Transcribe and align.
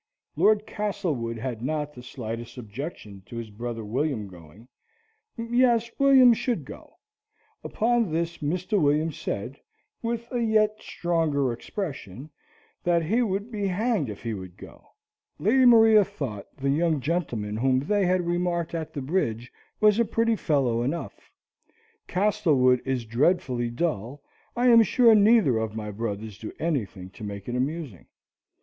Lord 0.35 0.65
Castlewood 0.65 1.37
had 1.37 1.61
not 1.61 1.93
the 1.93 2.01
slightest 2.01 2.57
objection 2.57 3.21
to 3.27 3.35
his 3.37 3.51
brother 3.51 3.85
William 3.85 4.27
going 4.27 4.67
yes, 5.37 5.91
William 5.99 6.33
should 6.33 6.65
go. 6.65 6.97
Upon 7.63 8.11
this 8.11 8.39
Mr. 8.39 8.81
William 8.81 9.11
said 9.11 9.59
(with 10.01 10.27
a 10.31 10.41
yet 10.41 10.81
stronger 10.81 11.53
expression) 11.53 12.31
that 12.83 13.03
he 13.03 13.21
would 13.21 13.51
be 13.51 13.67
hanged 13.67 14.09
if 14.09 14.23
he 14.23 14.33
would 14.33 14.57
go. 14.57 14.87
Lady 15.37 15.65
Maria 15.65 16.03
thought 16.03 16.47
the 16.57 16.71
young 16.71 16.99
gentleman 16.99 17.55
whom 17.57 17.81
they 17.81 18.03
had 18.07 18.25
remarked 18.25 18.73
at 18.73 18.93
the 18.95 19.03
bridge 19.03 19.53
was 19.79 19.99
a 19.99 20.03
pretty 20.05 20.35
fellow 20.35 20.81
enough. 20.81 21.29
Castlewood 22.07 22.81
is 22.87 23.05
dreadfully 23.05 23.69
dull, 23.69 24.23
I 24.55 24.67
am 24.69 24.81
sure 24.81 25.13
neither 25.13 25.59
of 25.59 25.75
my 25.75 25.91
brothers 25.91 26.39
do 26.39 26.51
anything 26.57 27.11
to 27.11 27.23
make 27.23 27.47
it 27.47 27.53
amusing. 27.53 28.07